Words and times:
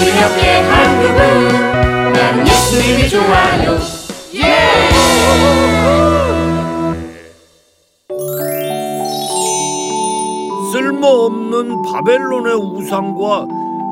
우리 0.00 0.10
함께 0.10 0.60
한 0.60 1.02
그분 1.02 2.12
나는 2.12 2.46
예수님이 2.46 3.08
좋아요 3.08 3.78
쓸모없는 10.72 11.82
바벨론의 11.82 12.54
우상과 12.54 13.46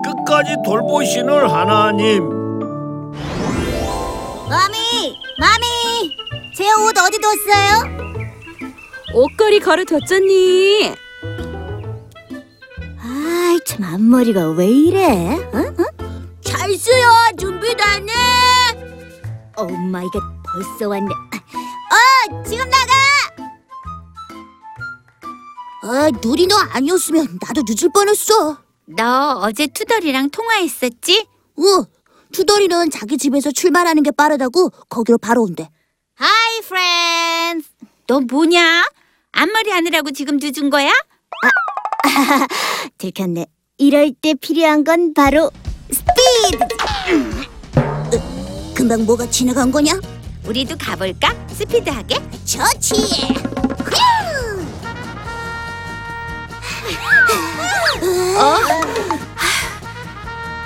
끝까지 0.04 0.56
돌보시는 0.64 1.48
하나님. 1.48 2.28
마미, 4.48 5.16
마미, 5.40 6.16
제 6.56 6.64
옷 6.82 6.96
어디 6.98 7.18
뒀어요? 7.18 7.96
옷걸이 9.14 9.60
걸어뒀잖니. 9.60 10.92
아이 13.02 13.60
참 13.64 13.84
앞머리가 13.84 14.50
왜 14.50 14.66
이래? 14.66 15.34
어? 15.52 15.75
어? 16.76 17.36
준비됐네. 17.38 18.12
Oh 19.56 19.64
my 19.66 20.04
God 20.12 20.20
벌써 20.44 20.88
왔네. 20.90 21.06
어 21.10 22.44
지금 22.44 22.68
나가. 22.68 22.92
아 25.84 26.10
누리 26.22 26.46
너 26.46 26.54
아니었으면 26.72 27.38
나도 27.40 27.62
늦을 27.66 27.88
뻔했어. 27.94 28.58
너 28.84 29.38
어제 29.42 29.66
투덜이랑 29.68 30.28
통화했었지? 30.28 31.26
어 31.56 31.86
투덜이는 32.32 32.90
자기 32.90 33.16
집에서 33.16 33.50
출발하는 33.52 34.02
게 34.02 34.10
빠르다고 34.10 34.68
거기로 34.90 35.16
바로 35.16 35.44
온대. 35.44 35.70
Hi 36.14 36.60
friends. 36.68 37.68
너 38.06 38.20
뭐냐? 38.20 38.84
앞머리 39.32 39.70
하느라고 39.70 40.10
지금 40.10 40.38
늦은 40.40 40.68
거야? 40.68 40.92
들켰네. 42.98 43.46
이럴 43.78 44.12
때 44.20 44.34
필요한 44.34 44.84
건 44.84 45.14
바로 45.14 45.50
금방 48.86 49.04
뭐가 49.04 49.28
지나간 49.28 49.72
거냐? 49.72 50.00
우리도 50.44 50.76
가볼까? 50.78 51.34
스피드하게? 51.48 52.22
좋지. 52.44 53.34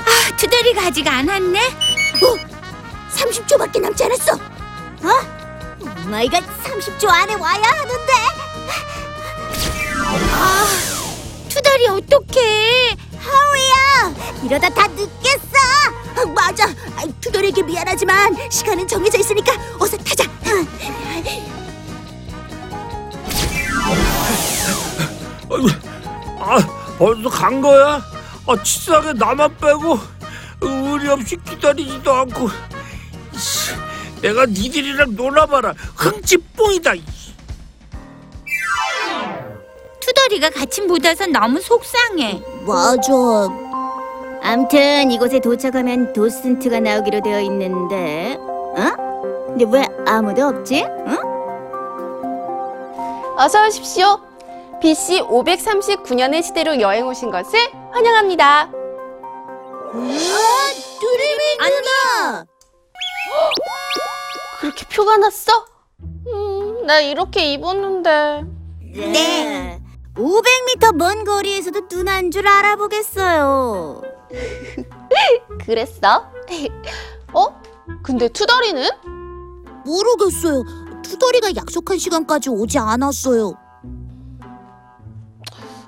아, 0.05 0.37
투덜이가 0.37 0.83
아직 0.89 1.09
안 1.09 1.27
왔네? 1.27 1.61
30초밖에 3.15 3.81
남지 3.81 4.05
않았어. 4.05 4.35
어? 4.35 5.09
Oh 5.81 6.09
my 6.11 6.29
God, 6.29 6.45
30초 6.63 7.09
안에 7.09 7.37
와야 7.37 7.63
하는데. 7.63 8.13
투덜이 11.49 11.89
어떡해? 11.89 12.97
하우야, 13.17 14.15
이러다 14.45 14.69
다 14.69 14.87
늦겠어. 14.89 15.80
아, 16.17 16.25
맞아. 16.35 16.67
아, 16.67 17.05
투덜에게 17.21 17.63
미안하지만 17.63 18.37
시간은 18.51 18.87
정해져 18.87 19.19
있으니까 19.19 19.53
어서 19.79 19.97
타자. 19.99 20.25
아이고, 25.51 25.69
아, 26.39 26.59
벌써 26.99 27.29
간 27.29 27.61
거야? 27.61 28.01
아, 28.47 28.63
치사하게 28.63 29.15
나만 29.15 29.57
빼고 29.59 29.99
의리 30.61 31.09
없이 31.09 31.37
기다리지도 31.45 32.13
않고. 32.13 32.49
이씨, 33.35 33.73
내가 34.23 34.47
니들이랑 34.47 35.17
놀아봐라. 35.17 35.75
흥치뽕이다. 35.97 36.95
이씨. 36.95 37.35
투덜이가 40.01 40.51
같이 40.51 40.81
못 40.83 41.05
와서 41.05 41.27
너무 41.27 41.61
속상해. 41.61 42.43
맞아. 42.67 43.13
암튼 44.43 45.11
이곳에 45.11 45.41
도착하면 45.41 46.13
도슨트가 46.13 46.81
나오기로 46.81 47.21
되어 47.23 47.41
있는데, 47.43 48.37
어? 48.39 48.75
근데 49.47 49.65
왜 49.71 49.85
아무도 50.07 50.47
없지? 50.47 50.83
응? 50.85 51.19
어서 53.37 53.67
오십시오. 53.67 54.21
BC 54.81 55.23
539년의 55.23 56.43
시대로 56.43 56.81
여행 56.81 57.07
오신 57.07 57.31
것을 57.31 57.59
환영합니다. 57.93 58.71
드림이 59.93 61.59
누나. 61.59 62.45
그렇게 64.61 64.87
표가 64.87 65.17
났어? 65.19 65.65
음, 66.29 66.87
나 66.87 67.01
이렇게 67.01 67.53
입었는데. 67.53 68.45
네. 68.95 69.81
500m 70.17 70.97
먼 70.97 71.25
거리에서도 71.25 71.83
누나인 71.91 72.31
줄 72.31 72.47
알아보겠어요. 72.49 74.03
그랬어? 75.65 76.31
어? 77.35 77.61
근데 78.03 78.29
투덜이는? 78.29 78.89
모르겠어요. 79.85 80.63
투덜이가 81.03 81.57
약속한 81.57 81.99
시간까지 81.99 82.51
오지 82.51 82.79
않았어요. 82.79 83.51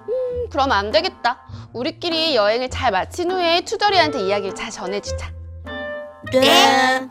음, 0.09 0.49
그럼 0.51 0.73
안 0.73 0.91
되겠다. 0.91 1.41
우리끼리 1.73 2.35
여행을 2.37 2.71
잘 2.71 2.91
마친 2.91 3.31
후에 3.31 3.63
투덜이한테 3.65 4.21
이야기를 4.21 4.55
잘 4.55 4.71
전해주자. 4.71 5.33
네. 6.33 7.09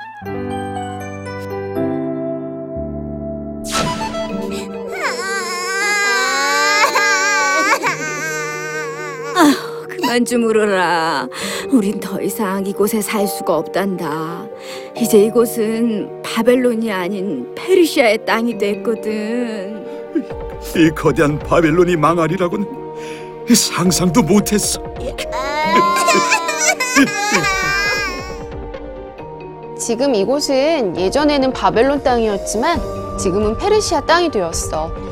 그만 10.11 10.25
좀 10.25 10.43
울어라. 10.43 11.29
우린 11.69 11.97
더 12.01 12.21
이상 12.21 12.65
이곳에 12.65 12.99
살 12.99 13.25
수가 13.25 13.55
없단다. 13.55 14.45
이제 14.97 15.23
이곳은 15.23 16.21
바벨론이 16.21 16.91
아닌 16.91 17.55
페르시아의 17.55 18.25
땅이 18.25 18.57
됐거든. 18.57 19.85
이 20.75 20.89
거대한 20.93 21.39
바벨론이 21.39 21.95
망하리라고는 21.95 22.67
상상도 23.55 24.21
못했어. 24.21 24.83
지금 29.79 30.13
이곳은 30.13 30.97
예전에는 30.97 31.53
바벨론 31.53 32.03
땅이었지만 32.03 33.17
지금은 33.17 33.57
페르시아 33.57 34.01
땅이 34.01 34.29
되었어. 34.29 35.10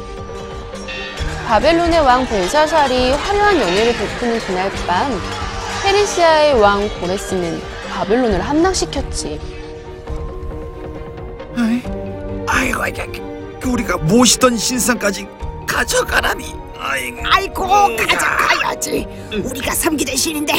바벨론의 1.49 2.01
왕 2.01 2.27
벨사살이 2.27 3.09
화려한 3.09 3.59
연회를 3.59 3.97
베푸는 3.97 4.39
그날 4.41 4.71
밤 4.85 5.19
페르시아의 5.81 6.53
왕 6.61 6.87
고레스는 6.99 7.59
바벨론을 7.89 8.39
함락시켰지. 8.39 9.41
아이, 11.57 11.81
아이고, 12.47 12.83
아이고, 12.83 13.61
우리가 13.65 13.97
모시던 13.97 14.57
신상까지 14.57 15.27
가져가라니. 15.67 16.53
아이고, 16.77 17.23
아이고 17.25 17.65
가져가야지 17.97 19.07
우리가 19.43 19.73
섬기 19.73 20.05
대신인데 20.05 20.53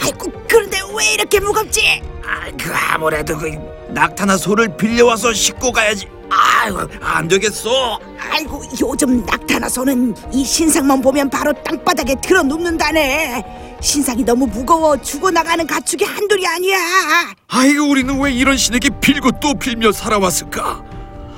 아이고 0.00 0.32
그런데 0.48 0.78
왜 0.96 1.12
이렇게 1.12 1.40
무겁지? 1.40 2.02
아이고 2.24 2.74
아무래도 2.90 3.36
그 3.36 3.50
낙타나 3.90 4.38
소를 4.38 4.74
빌려와서 4.78 5.34
싣고 5.34 5.72
가야지. 5.72 6.08
아이고 6.34 6.80
안 7.00 7.28
되겠어. 7.28 7.98
아이고 8.30 8.62
요즘 8.80 9.24
낙타나서는 9.26 10.14
이 10.32 10.44
신상만 10.44 11.02
보면 11.02 11.28
바로 11.28 11.52
땅바닥에 11.52 12.16
들어 12.22 12.42
눕는다네 12.42 13.78
신상이 13.82 14.24
너무 14.24 14.46
무거워 14.46 14.96
죽어나가는 15.00 15.66
가축이 15.66 16.04
한둘이 16.04 16.46
아니야 16.46 16.78
아이고 17.48 17.84
우리는 17.90 18.18
왜 18.20 18.32
이런 18.32 18.56
신에게 18.56 18.88
빌고 19.00 19.32
또 19.40 19.54
빌며 19.54 19.92
살아왔을까? 19.92 20.82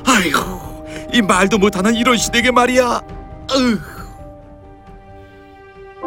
아이고 0.06 0.86
이 1.12 1.22
말도 1.22 1.58
못하는 1.58 1.94
이런 1.94 2.16
신에게 2.16 2.50
말이야. 2.50 3.02
으. 3.56 3.78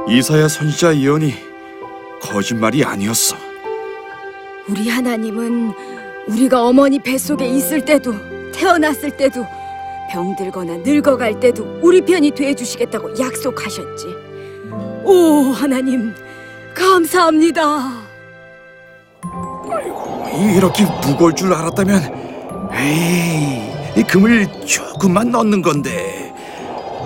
이사야 0.09 0.47
선지자 0.47 0.95
예언이 0.97 1.33
거짓말이 2.21 2.83
아니었어. 2.83 3.35
우리 4.69 4.89
하나님은 4.89 5.73
우리가 6.27 6.63
어머니 6.63 6.99
뱃속에 6.99 7.47
있을 7.47 7.83
때도 7.83 8.13
태어났을 8.57 9.11
때도 9.15 9.45
병들거나 10.09 10.77
늙어갈 10.77 11.39
때도 11.39 11.79
우리 11.81 12.01
편이 12.01 12.31
돼 12.31 12.53
주시겠다고 12.53 13.19
약속하셨지. 13.19 14.05
오 15.03 15.51
하나님 15.53 16.13
감사합니다. 16.73 18.07
이렇게 20.55 20.85
무거울 21.05 21.33
줄 21.33 21.53
알았다면 21.53 22.69
에이 22.73 23.71
이 23.95 24.03
금을 24.03 24.47
조금만 24.65 25.31
넣는 25.31 25.61
건데 25.63 26.31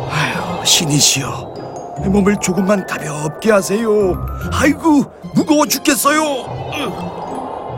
아유 0.10 0.66
신이시여 0.66 1.54
몸을 2.08 2.36
조금만 2.42 2.86
가볍게 2.86 3.52
하세요 3.52 3.88
아이고 4.52 5.06
무거워 5.34 5.66
죽겠어요 5.66 6.22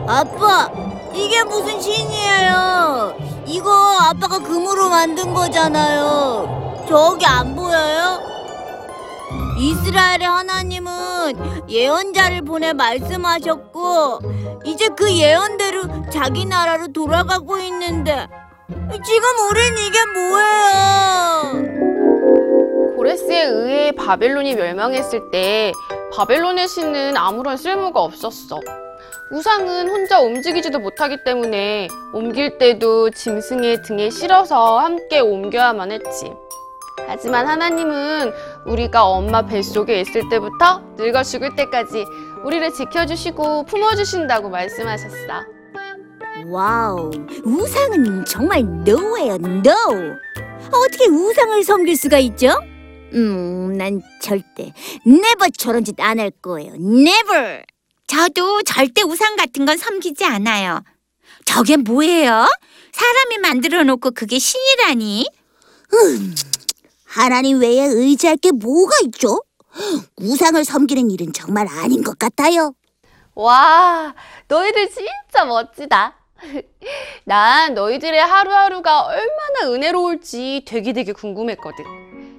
아빠, 0.08 0.68
이게 1.14 1.44
무슨 1.44 1.80
신이에요? 1.80 3.14
이거 3.46 3.70
아빠가 4.00 4.38
금으로 4.38 4.88
만든 4.88 5.34
거잖아요. 5.34 6.84
저기 6.88 7.26
안 7.26 7.54
보여요? 7.54 8.20
이스라엘의 9.58 10.26
하나님은 10.26 11.68
예언자를 11.68 12.42
보내 12.42 12.72
말씀하셨고 12.72 14.20
이제 14.64 14.88
그 14.88 15.12
예언대로 15.12 16.10
자기 16.10 16.44
나라로 16.44 16.88
돌아가고 16.88 17.58
있는데 17.58 18.26
지금 18.68 19.28
우린 19.50 19.78
이게 19.78 19.98
뭐예요? 20.06 21.84
고레스에 22.96 23.42
의해 23.44 23.92
바벨론이 23.92 24.54
멸망했을 24.54 25.30
때 25.30 25.72
바벨론의 26.14 26.68
신은 26.68 27.16
아무런 27.16 27.56
쓸모가 27.56 28.00
없었어. 28.00 28.60
우상은 29.30 29.88
혼자 29.88 30.20
움직이지도 30.20 30.78
못하기 30.78 31.24
때문에 31.24 31.88
옮길 32.12 32.58
때도 32.58 33.10
짐승의 33.10 33.82
등에 33.82 34.10
실어서 34.10 34.78
함께 34.78 35.20
옮겨야만 35.20 35.92
했지. 35.92 36.32
하지만 37.06 37.46
하나님은 37.46 38.32
우리가 38.66 39.04
엄마 39.04 39.44
뱃속에 39.44 40.00
있을 40.00 40.28
때부터 40.30 40.80
늙어 40.96 41.22
죽을 41.22 41.54
때까지 41.56 42.04
우리를 42.44 42.72
지켜주시고 42.72 43.64
품어주신다고 43.64 44.48
말씀하셨어. 44.50 45.16
Wow, 46.46 47.10
우상은 47.44 48.24
정말 48.26 48.62
no예요, 48.84 49.34
no. 49.34 49.72
어떻게 50.72 51.06
우상을 51.08 51.62
섬길 51.64 51.96
수가 51.96 52.18
있죠? 52.18 52.48
음, 53.14 53.76
난 53.78 54.00
절대 54.20 54.72
never 55.06 55.50
저런 55.56 55.84
짓 55.84 55.98
안 56.00 56.18
할 56.20 56.30
거예요. 56.30 56.74
never. 56.74 57.62
저도 58.06 58.62
절대 58.62 59.02
우상 59.02 59.36
같은 59.36 59.64
건 59.64 59.76
섬기지 59.76 60.24
않아요. 60.24 60.82
저게 61.44 61.76
뭐예요? 61.76 62.46
사람이 62.92 63.38
만들어 63.38 63.82
놓고 63.84 64.12
그게 64.12 64.38
신이라니? 64.38 65.26
하나님 67.04 67.60
외에 67.60 67.84
의지할 67.84 68.36
게 68.36 68.50
뭐가 68.52 68.96
있죠? 69.04 69.42
우상을 70.16 70.62
섬기는 70.64 71.10
일은 71.10 71.32
정말 71.32 71.66
아닌 71.68 72.02
것 72.02 72.18
같아요. 72.18 72.74
와, 73.34 74.14
너희들 74.48 74.88
진짜 74.90 75.44
멋지다. 75.44 76.14
난 77.24 77.74
너희들의 77.74 78.20
하루하루가 78.20 79.02
얼마나 79.06 79.72
은혜로울지 79.72 80.64
되게 80.66 80.92
되게 80.92 81.12
궁금했거든. 81.12 81.84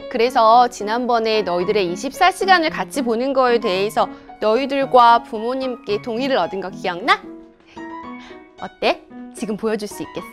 그래서 0.09 0.69
지난번에 0.69 1.41
너희들의 1.41 1.93
24시간을 1.93 2.71
같이 2.71 3.01
보는 3.01 3.33
거에 3.33 3.59
대해서 3.59 4.07
너희들과 4.39 5.23
부모님께 5.23 6.01
동의를 6.01 6.37
얻은 6.37 6.61
거 6.61 6.69
기억나? 6.69 7.21
어때? 8.61 9.01
지금 9.35 9.57
보여줄 9.57 9.87
수 9.87 10.03
있겠어? 10.03 10.25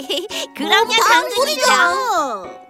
그럼요, 0.56 0.90
당근이죠. 1.08 2.60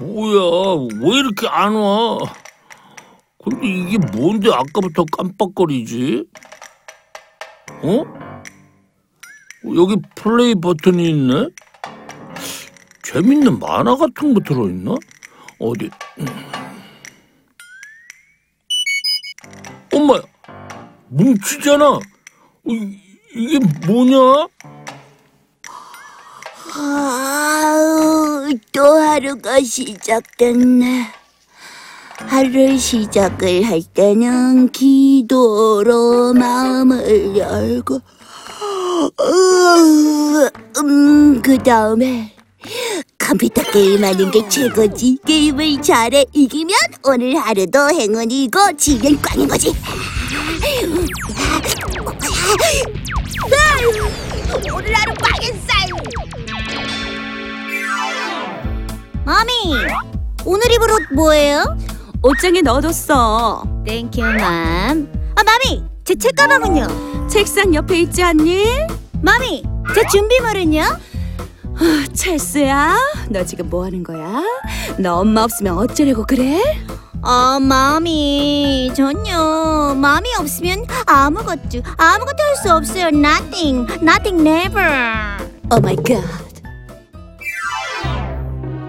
뭐야 0.00 0.88
왜 1.00 1.16
이렇게 1.18 1.46
안 1.48 1.74
와? 1.74 2.18
근데 3.42 3.66
이게 3.66 3.98
뭔데 3.98 4.50
아까부터 4.52 5.04
깜빡거리지? 5.16 6.24
어? 7.82 8.04
여기 9.76 9.96
플레이 10.16 10.54
버튼이 10.54 11.08
있네? 11.08 11.48
재밌는 13.02 13.58
만화 13.58 13.96
같은 13.96 14.34
거 14.34 14.40
들어있나? 14.40 14.94
어디? 15.58 15.90
음. 16.18 16.51
뭉치잖아 21.12 21.86
어, 21.88 22.00
이- 22.66 22.98
이게 23.34 23.58
뭐냐? 23.86 24.46
아우, 26.74 28.48
또 28.72 28.82
하루가 29.00 29.60
시작됐네. 29.60 31.06
하루 32.18 32.78
시작을 32.78 33.64
할 33.64 33.82
때는 33.82 34.70
기도로 34.70 36.32
마음을 36.34 37.36
열고, 37.36 38.00
으, 39.20 40.50
음, 40.78 41.42
그 41.42 41.58
다음에 41.58 42.34
컴퓨터 43.18 43.62
게임하는 43.70 44.30
게 44.30 44.48
최고지. 44.48 45.18
게임을 45.26 45.82
잘해 45.82 46.24
이기면 46.32 46.74
오늘 47.04 47.36
하루도 47.36 47.90
행운이고 47.90 48.76
지면 48.78 49.20
꽝인 49.20 49.48
거지. 49.48 49.74
오늘 54.74 54.94
하루 54.94 55.14
망했어. 55.20 55.72
Mommy, 59.24 59.50
오늘 60.44 60.70
입을 60.72 60.90
옷 60.90 61.02
뭐예요? 61.14 61.64
옷장에 62.22 62.60
넣어뒀어. 62.60 63.62
Thank 63.86 64.20
you 64.20 64.59
Mom. 64.59 65.10
아 65.34 65.42
Mommy, 65.42 65.82
제 66.04 66.14
책가방은요? 66.14 67.28
책상 67.28 67.74
옆에 67.74 68.00
있지 68.00 68.22
않니? 68.22 68.64
Mommy, 69.22 69.62
제 69.94 70.06
준비물은요? 70.10 70.82
찰스야, 72.12 72.96
너 73.30 73.44
지금 73.44 73.70
뭐 73.70 73.84
하는 73.86 74.02
거야? 74.02 74.42
너 74.98 75.20
엄마 75.20 75.42
없으면 75.44 75.78
어쩌려고 75.78 76.24
그래? 76.26 76.60
아 77.24 77.58
Mommy, 77.60 78.90
전요. 78.96 79.94
Mommy 79.96 80.28
없으면 80.38 80.84
아무것도 81.06 81.82
아무것도 81.96 82.42
할 82.42 82.56
수 82.56 82.72
없어요. 82.72 83.06
Nothing, 83.08 83.86
nothing, 84.02 84.40
never. 84.48 84.86
Oh 85.70 85.80
my 85.80 85.96
God. 85.96 86.22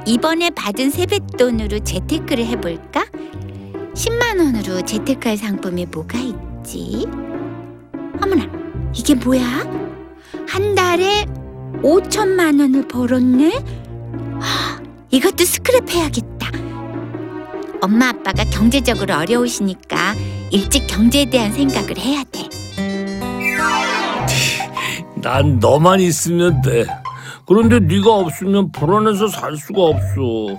이번에 0.06 0.50
받은 0.50 0.90
세뱃돈으로 0.90 1.80
재테크를 1.80 2.46
해볼까? 2.48 3.06
10만 3.94 4.40
원으로 4.40 4.82
재테크할 4.82 5.38
상품이 5.38 5.86
뭐가 5.88 6.18
있지? 6.18 7.08
어머나, 8.22 8.46
이게 8.94 9.16
뭐야? 9.16 9.44
한 10.48 10.76
달에 10.76 11.26
5천만 11.84 12.60
원을 12.60 12.88
벌었네? 12.88 13.64
하, 14.42 14.82
이것도 15.10 15.36
스크랩해야겠다. 15.38 16.64
엄마 17.82 18.13
아빠가 18.24 18.46
경제적으로 18.46 19.16
어려우시니까 19.16 20.16
일찍 20.50 20.88
경제에 20.88 21.26
대한 21.26 21.52
생각을 21.52 21.98
해야 21.98 22.24
돼. 22.32 22.48
난 25.16 25.60
너만 25.60 26.00
있으면 26.00 26.62
돼. 26.62 26.86
그런데 27.46 27.80
네가 27.80 28.10
없으면 28.14 28.72
불안해서 28.72 29.28
살 29.28 29.58
수가 29.58 29.82
없어. 29.82 30.58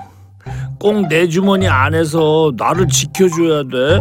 꼭 0.79 1.09
내 1.09 1.27
주머니 1.27 1.67
안에서 1.67 2.53
나를 2.57 2.87
지켜줘야 2.89 3.63
돼. 3.63 4.01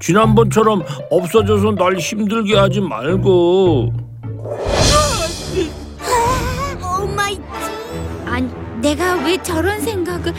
지난번처럼 0.00 0.82
없어져서 1.10 1.72
날 1.76 1.96
힘들게 1.96 2.54
하지 2.58 2.80
말고. 2.80 3.92
Oh 6.82 7.06
my 7.16 7.38
아니, 8.26 8.50
내가 8.82 9.14
왜 9.24 9.38
저런 9.42 9.80
생각을 9.80 10.34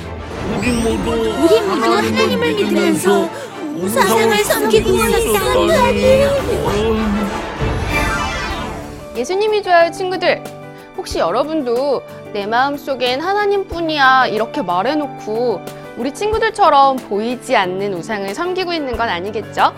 우리 0.58 0.72
모두 0.72 1.12
우리 1.12 1.62
모두 1.62 1.84
하나님을 1.84 2.54
믿으면서 2.54 3.30
우상을 3.78 4.38
섬기고 4.44 4.90
있었다니. 4.90 6.25
예수님이 9.18 9.64
좋아요, 9.64 9.92
친구들. 9.92 10.44
혹시 10.98 11.20
여러분도 11.20 12.02
내 12.34 12.46
마음속엔 12.46 13.22
하나님뿐이야 13.22 14.28
이렇게 14.28 14.62
말해놓고 14.62 15.62
우리 15.98 16.14
친구들처럼 16.14 16.98
보이지 16.98 17.56
않는 17.56 17.94
우상을 17.94 18.34
섬기고 18.34 18.74
있는 18.74 18.98
건 18.98 19.10
아니겠죠? 19.10 19.74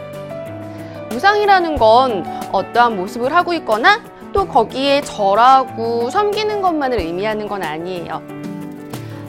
우상이라는 1.13 1.77
건 1.77 2.25
어떠한 2.51 2.95
모습을 2.95 3.33
하고 3.33 3.53
있거나 3.53 4.01
또 4.33 4.47
거기에 4.47 5.01
절하고 5.01 6.09
섬기는 6.09 6.61
것만을 6.61 6.99
의미하는 6.99 7.47
건 7.47 7.63
아니에요. 7.63 8.21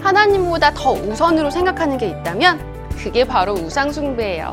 하나님보다 0.09 0.73
더 0.73 0.93
우선으로 0.93 1.51
생각하는 1.51 1.99
게 1.99 2.09
있다면 2.09 2.59
그게 2.97 3.25
바로 3.25 3.53
우상숭배예요. 3.53 4.53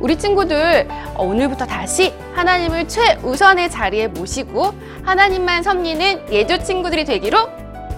우리 0.00 0.16
친구들 0.18 0.88
오늘부터 1.18 1.66
다시 1.66 2.14
하나님을 2.34 2.88
최우선의 2.88 3.70
자리에 3.70 4.08
모시고 4.08 4.72
하나님만 5.02 5.62
섬기는 5.62 6.32
예조 6.32 6.58
친구들이 6.64 7.04
되기로 7.04 7.46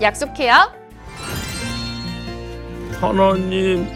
약속해요. 0.02 0.72
하나님, 3.00 3.86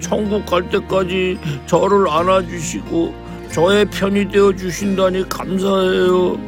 천국 0.00 0.46
갈 0.46 0.70
때까지 0.70 1.38
저를 1.66 2.08
안아주시고 2.08 3.14
저의 3.50 3.84
편이 3.86 4.28
되어 4.30 4.54
주신다니 4.54 5.28
감사해요. 5.28 6.38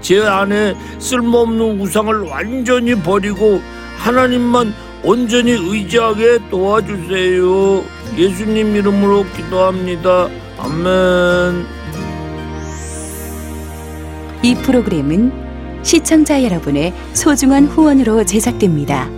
제 0.00 0.20
안에 0.26 0.74
쓸모없는 0.98 1.80
우상을 1.80 2.22
완전히 2.22 2.96
버리고 2.96 3.60
하나님만 3.98 4.87
온전히 5.04 5.52
의지하게 5.52 6.48
도와주세요. 6.50 7.84
예수님 8.16 8.76
이름으로 8.76 9.24
기도합니다. 9.36 10.28
아멘. 10.58 11.66
이 14.42 14.54
프로그램은 14.56 15.32
시청자 15.82 16.42
여러분의 16.42 16.92
소중한 17.12 17.66
후원으로 17.66 18.24
제작됩니다. 18.24 19.08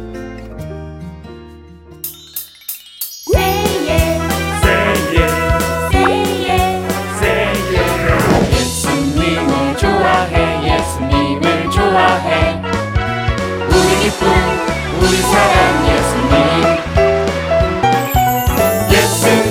예수님을 8.52 9.76
좋아해 9.76 10.76
예수님을 10.76 11.70
좋아해 11.70 12.29